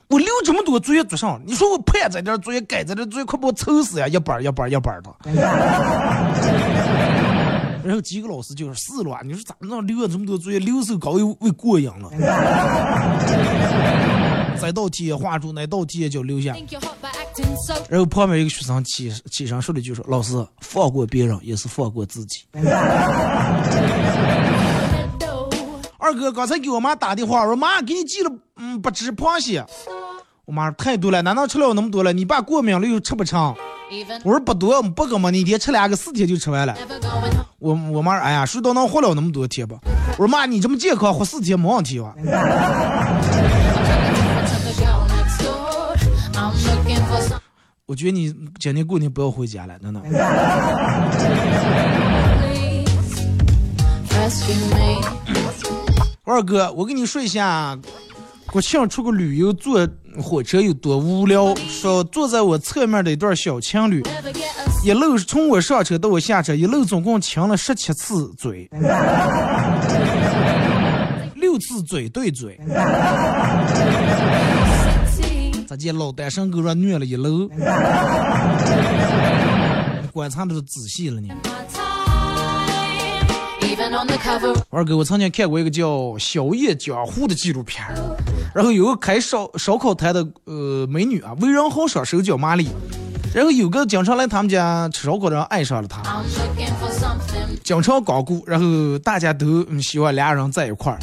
[0.07, 4.07] 我留这么多作业做上，你说我盼着点作业，改在这作业快把我愁死呀！
[4.07, 5.13] 一本一本一本的。
[7.83, 12.09] 然后几个老师就是死了，你说咋能留了这么多作业，留手高又为过瘾了？
[14.61, 16.55] 这道题画出，那道题也叫留下。
[17.89, 22.41] 然后旁边一个学生起起身说了一句：“说老师放过别人也是放过自己。”
[25.99, 29.65] 二哥刚才给我妈打电话，我说妈给你寄了嗯八只螃蟹。
[30.45, 32.13] 我妈说太多了，难道吃了那么多了？
[32.13, 33.53] 你爸过敏了又吃不成？
[34.23, 36.75] 我说不多不个嘛，你一天吃两个，四天就吃完了。
[37.59, 39.77] 我我妈说哎呀，谁都能活了那么多天吧？
[40.11, 42.15] 我说妈你这么健康，活四天没问题吧？
[47.87, 50.01] 我觉得你今年过年不要回家了，真的。
[56.25, 57.79] 二哥，我跟你说一下，
[58.47, 59.87] 国庆出个旅游坐
[60.21, 61.55] 火车有多无聊。
[61.55, 64.03] 说坐在我侧面的一对小情侣，
[64.83, 68.69] 一路从我上车到我下车，一路总共亲了十七次嘴，
[71.35, 72.59] 六次嘴对嘴。
[75.77, 77.47] 见老单身狗让虐了一楼？
[80.11, 81.29] 观察的都仔细了呢。
[84.69, 87.85] 二哥，我曾经看过一个叫《小叶江湖》的纪录片
[88.53, 92.67] 然后有个开烧烧烤摊的呃美女啊，为人豪爽，手脚麻利。
[93.35, 96.01] 然后有个经常来他们家吃烧烤的人爱上了她，
[97.63, 100.97] 经常光顾，然后大家都嗯希望俩人在一块儿。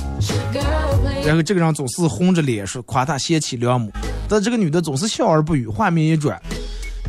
[1.25, 3.93] 然后这个人总是红着脸说夸她贤妻良母。
[4.41, 5.66] 这个女的总是笑而不语。
[5.66, 6.41] 画面一转，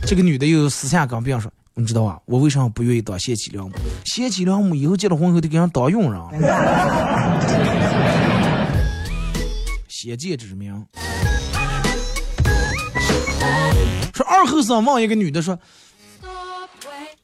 [0.05, 3.75] 这个女的又私下跟别人说：“你知道啊，我为什么不愿意当贤妻良母？
[4.05, 6.21] 贤妻良母以后结了婚后得给人当佣人。”
[9.87, 10.85] 先见之明。
[14.13, 15.57] 说二后生问一个女的说：“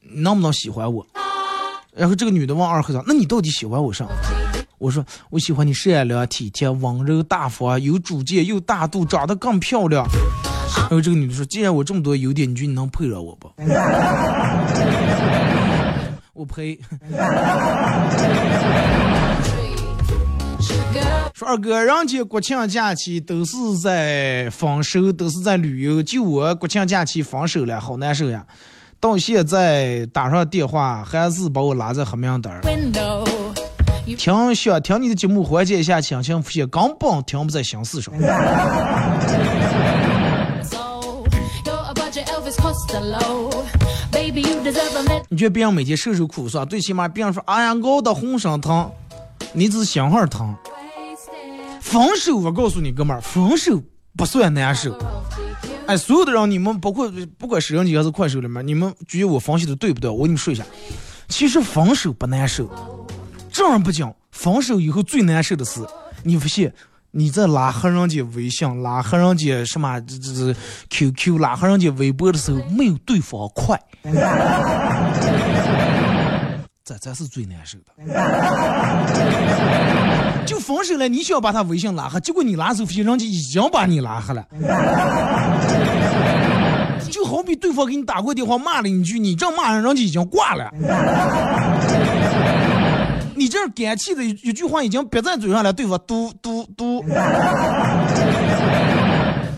[0.01, 1.05] 能不能喜欢我？”
[1.95, 4.05] 然后这个女的问二后生：“那你到底喜欢我啥？”
[4.81, 10.03] 我说我喜欢你善良体贴温柔大方有主见又大度长得更漂亮。
[10.75, 13.47] 然后这个女的说：“既然我这么多优点，你觉得你能配上我不？”
[16.33, 16.79] 我配。
[21.35, 28.47] 说二哥，人家国庆假期都是在丰收，都是在旅游，就我国庆假期分手了，好难受呀！
[28.99, 32.59] 到现在打上电话还是把我拉在黑名单。
[34.17, 38.13] 听想听你的节目缓解一下心情，发现根本听不在心思上。
[45.29, 46.65] 你觉得别人每天受受苦是吧？
[46.65, 48.91] 最起码别人说哎呀熬得浑身疼，
[49.53, 50.53] 你只是心儿疼。
[51.79, 53.81] 分手，我告诉你哥们儿，分手
[54.15, 54.97] 不算难受。
[55.87, 60.09] 哎，所有的人，你们包括不管是人机还是快手里面，你们觉得我分析的对不对？
[60.09, 60.63] 我跟你们说一下，
[61.27, 62.69] 其实分手不难受。
[63.51, 65.81] 正儿不讲，分手以后最难受的是，
[66.23, 66.73] 你发现
[67.11, 70.55] 你在拉黑人家微信、拉黑人家什么这这这
[70.89, 73.77] QQ、拉黑人家微博的时候，没有对方快，
[76.83, 77.91] 这才是最难受的。
[80.45, 84.45] 就分手了，你想把他微信拉黑，结果你拉手机，人家已经把你拉黑了。
[87.09, 90.71] 就好比对方给你打过电话骂了一句，你正骂人，人家已经挂了。
[93.41, 97.03] 你这干气的一句话已经憋在嘴上了，对方嘟嘟嘟，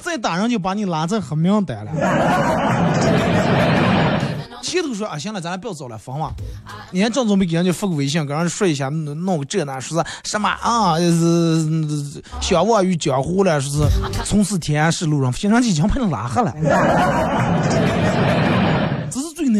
[0.01, 1.91] 再打人就把你拉在黑名单了。
[4.63, 6.31] 前头说啊，行了，咱俩不要走了，分吧。
[6.91, 10.97] 你看正准备给人家发个微信，跟人家说一下，弄个这那说是什么啊？
[10.97, 13.79] 是相忘于江湖了，说是
[14.23, 16.53] 从此天涯是路人，平常已经把人拉黑了。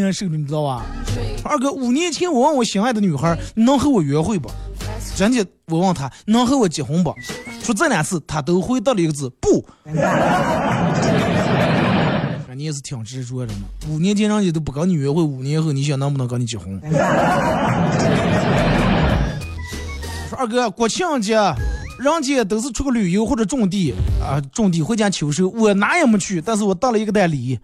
[0.04, 0.84] 这是最难受的，你知道吧？
[1.44, 4.50] 二哥，五年前我问我心爱的女孩，能和我约会不？
[5.16, 7.14] 人家我问他能和我结婚不？
[7.62, 9.64] 说这两次他都回答了一个字不。
[12.54, 13.62] 你也是挺执着的嘛。
[13.88, 16.78] 五年前人家都不跟你约会，五年后你想能不能跟你结婚？
[20.28, 21.34] 说二哥，国庆节
[21.98, 23.92] 人家都是出个旅游或者种地
[24.22, 27.58] 啊，种地回家秋收，我哪也没去，但是我带了一个袋礼。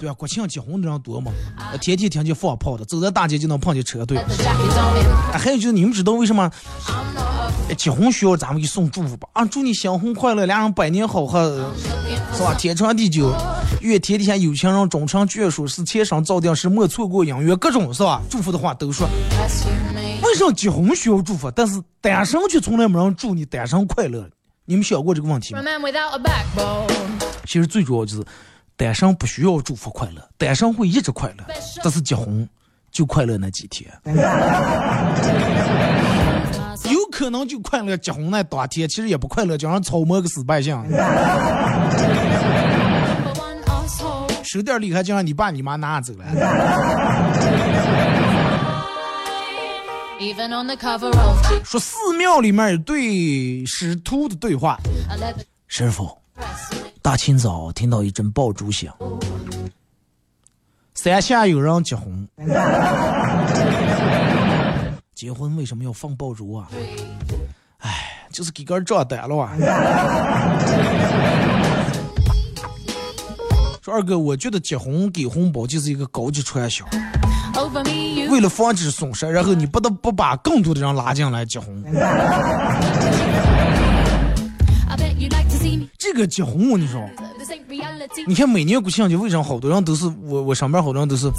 [0.00, 1.30] 对啊，国庆结婚的人多嘛，
[1.78, 4.18] 天天听见放炮的，走在大街就能碰见车队。
[5.34, 6.50] 还有就是你们知道为什么
[7.76, 9.28] 结婚需要咱们给送祝福吧？
[9.34, 11.70] 啊，祝你新婚快乐，俩人百年好合，
[12.34, 12.54] 是吧？
[12.54, 13.30] 天长地久，
[13.82, 18.22] 愿天底下有情人终成眷属，是前生注定是莫错过姻缘，各种是吧？
[18.30, 19.06] 祝福的话都说。
[20.22, 24.26] 为什么结婚需要祝福，但是单身却从来没人祝你单身快乐？
[24.64, 25.60] 你们想过这个问题吗？
[27.44, 28.24] 其实最主要就是。
[28.80, 31.44] 单身不需要祝福快乐，单身会一直快乐，
[31.84, 32.48] 但是结婚
[32.90, 33.92] 就快乐那几天，
[36.90, 40.74] 有可能就快乐结婚那当天，其实也不快乐，就像草摸个死百姓。
[44.42, 46.24] 手点厉害，就让你爸你妈拿走了。
[51.64, 54.78] 说寺庙里面对师徒的对话，
[55.68, 56.19] 师傅。
[57.10, 58.94] 大清早听到一阵爆竹响，
[60.94, 62.28] 山下有人结婚。
[65.12, 66.68] 结婚为什么要放爆竹啊？
[67.78, 69.50] 哎，就是给个人账单了啊。
[73.82, 76.84] 说二哥，我觉得结婚给红包就是一个高级传销，
[78.30, 81.82] 为了防止损失，然后你不得不把更多的人拉进来结婚。
[86.12, 87.00] 这个结婚，我跟你说，
[88.26, 91.30] 你看每年国庆节为什么好多人都是我我上班好多人都是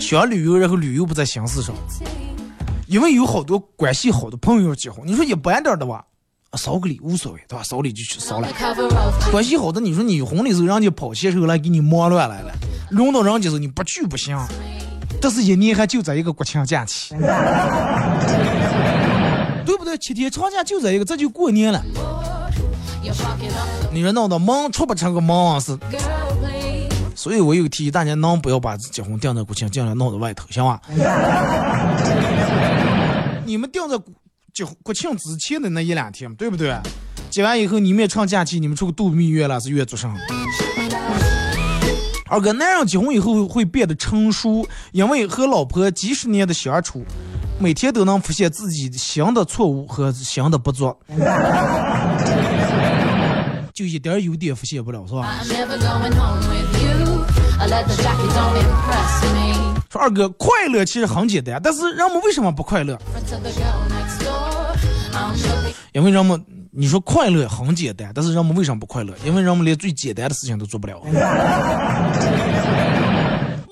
[0.00, 1.74] 想旅游，然后旅游不在心思上，
[2.86, 5.06] 因为有好多关系好的朋友要结婚。
[5.06, 6.02] 你说一般点的吧，
[6.54, 7.62] 扫个礼无所谓，对吧？
[7.62, 8.48] 扫礼就去扫了。
[9.30, 12.50] 关系好的，你说你婚礼时候人家跑些时候来给你忙乱来了，
[12.90, 14.34] 轮到人家时候你不去不行。
[15.20, 17.14] 但是一年还就在一个国庆假期，
[19.66, 19.98] 对不对？
[19.98, 21.84] 七天长假就在一个，这就过年了。
[23.92, 25.78] 你说闹的忙出不成个忙是，
[27.14, 30.80] 所以我有提议大家能不要把结婚定在国庆，尽量闹在外头，行吧？
[33.44, 33.96] 你们定在
[34.52, 36.76] 结国庆之前的那一两天，对不对？
[37.30, 40.14] 结完以后你们也趁假期，你们出去度蜜月了，是月做上。
[42.28, 47.04] 二哥，男人结婚以后会变得成熟，因为和老婆几十年的相处，
[47.58, 50.94] 每天都能发现自己新的错误和新的不足。
[53.76, 55.38] 就一点优点发现不了，是吧？
[59.90, 62.98] 说二哥，快乐其实很简单，但是人们为什么不快乐？
[65.92, 69.14] 因为人们，你说快乐很简单，但是人们为什么不快乐？
[69.26, 70.98] 因为人们连最简单的事情都做不了。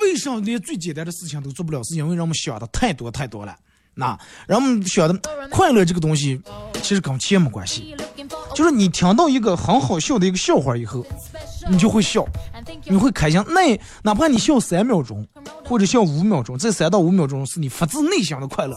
[0.03, 1.83] 为什么连最简单的事情都做不了？
[1.83, 3.57] 是因为人们想的太多太多了。
[3.95, 5.19] 那人们晓得
[5.51, 6.41] 快乐这个东西，
[6.83, 7.95] 其实跟钱没关系。
[8.55, 11.05] 就是你听到一个很好笑的一个笑话以后，
[11.69, 12.25] 你就会笑，
[12.85, 13.45] 你会开心。
[13.49, 15.27] 那哪怕你笑三秒钟，
[15.65, 18.77] 或者笑五秒钟，这三到五秒钟是你发自内心的快乐，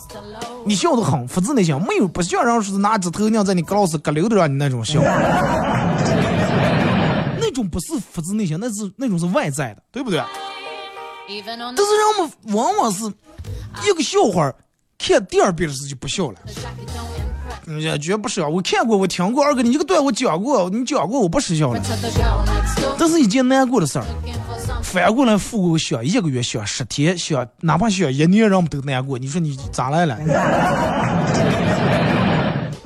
[0.66, 5.00] 你笑得很发自内心，没有不像人说是拿指头娘在你胳老师胳溜的让你那种笑，
[7.40, 10.22] 那种不是发自内心，那是那种是外在的，对不对？
[11.46, 13.04] 但是人们往往是
[13.86, 14.52] 一个笑话，
[14.98, 16.38] 看第二遍的时候就不笑了。
[17.80, 18.48] 也绝不是啊！
[18.48, 21.82] 我看过，我听过，二哥，你这个段我讲过，你讲过，我不失效了。
[22.98, 24.06] 这是一件难过的事儿，
[24.82, 29.20] 反过来父母想一个月想十天想，哪怕想一年，人们都难过。
[29.20, 30.18] 你说你咋来了？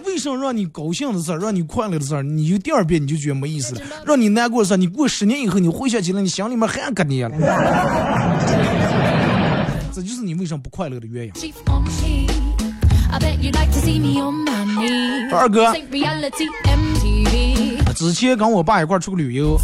[0.05, 3.81] 为什么让你高兴的事儿，让你快乐的事儿，你就第二遍你就觉得没意思了？
[4.05, 7.35] 让你难过的事儿，你过十年以后你回想起来，你心里面还搁捏了。
[10.01, 11.31] 这就是你为什么不快乐的原因。
[15.31, 15.71] 二哥，
[17.93, 19.59] 之前跟我爸一块出去旅游，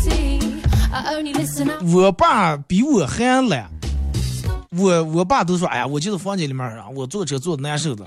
[1.91, 3.67] 我爸比我还懒。
[4.77, 8.05] 我我爸都说，哎呀，我就是房间里面啊，我坐车坐的难受的。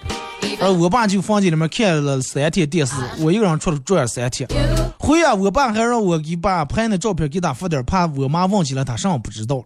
[0.61, 4.49] 而我爸就房间里面看了三天电视，我一个人出来转了三天。
[4.99, 9.65] 回啊，我爸还让我给爸拍那照片给他发点，怕我妈忘记了他啥不知道。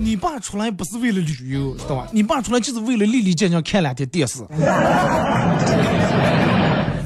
[0.00, 2.06] 你爸出来不是为了旅游，懂吧？
[2.12, 4.46] 你爸出来就是为了立立正正看两天电视。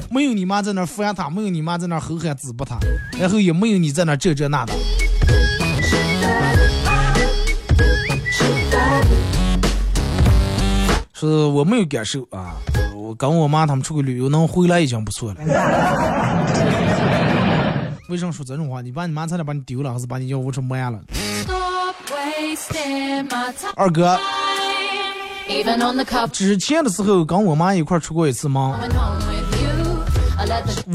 [0.09, 2.77] 没有你妈在那儿烦他，没有你妈在那儿吼喊滋补他，
[3.19, 4.73] 然后也没有你在那儿这这那的。
[11.13, 12.57] 是我没有感受啊，
[12.95, 15.41] 我跟我妈他们出去旅游能回来已经不错了。
[18.09, 18.81] 为什么说这种话？
[18.81, 20.99] 你爸你妈差点把你丢了，还是把你要屋出卖了？
[23.75, 24.19] 二哥，
[26.31, 28.73] 之前的时候跟我妈一块出过一次门，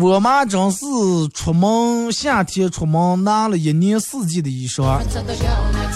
[0.00, 0.86] 我妈真是
[1.34, 5.00] 出门夏天出门拿了一年四季的衣裳，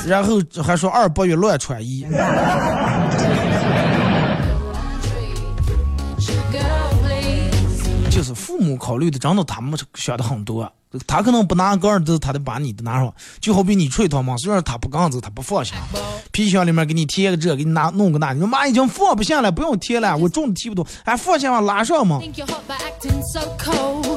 [0.06, 2.06] 然后还说二八月乱穿衣。
[8.10, 10.70] 就是父母考虑的，真的他们想的很多。
[11.06, 13.12] 他可能不拿杆儿子，他得把你的拿上。
[13.40, 15.74] 就好比你吹他嘛，虽然他不刚子，他不放心。
[16.30, 22.20] 皮箱里面给你贴个这，给你拿弄个那，你说妈已经放不下了，不用贴了，我重的提不动，还放下嘛，拉上嘛。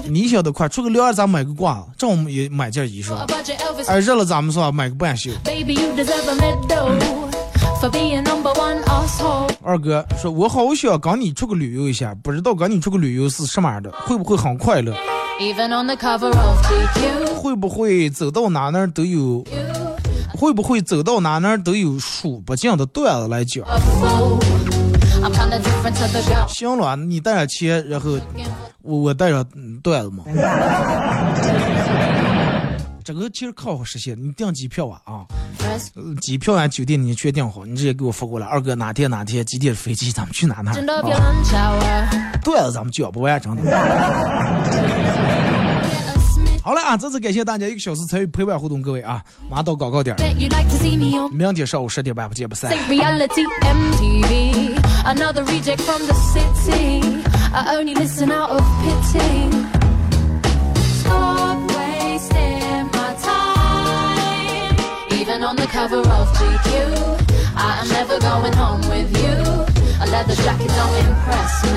[0.08, 3.16] 你晓得快，出个六二咱买个褂，正午也买件衣裳。
[3.88, 5.32] 哎，热了咱们说买个半袖。
[9.62, 14.92] 二哥说：“我好想跟你出去旅游一下，不知道跟你出去旅游是什么样的，会不会很快乐？
[17.36, 19.44] 会不会走到哪哪都有？
[20.34, 23.64] 会不会走到哪哪都有数不尽的段子来讲？
[26.48, 28.18] 行了，你带上钱，然后
[28.82, 29.46] 我我带上
[29.84, 30.24] 段子嘛。”
[33.06, 35.24] 这个其实可好实现，你订机票啊啊，
[36.22, 38.48] 机票啊酒店你确定好，你直接给我发过来。
[38.48, 40.74] 二哥哪天哪天几点飞机，咱们去哪哪？
[42.44, 43.62] 对了，咱们就要不完， 真的。
[46.64, 50.16] 好了啊，再次感谢大家一个小时参与陪伴互动，各位啊，马上到广告点，
[51.32, 52.72] 明天上午十点半不见不散。
[65.56, 66.70] On the cover of GQ.
[67.56, 69.36] I am never going home with you.
[70.04, 71.76] A leather jacket don't impress me.